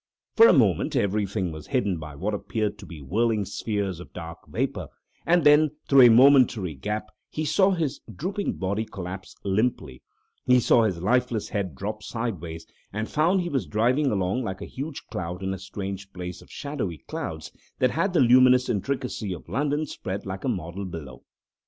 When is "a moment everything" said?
0.47-1.51